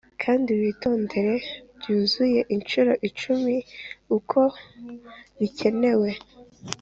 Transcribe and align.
kandi 0.21 0.49
witondere 0.61 1.33
byuzuye 1.77 2.39
inshuro 2.55 2.91
icumi 3.07 3.55
uko 4.17 4.39
bikenewe; 5.39 6.09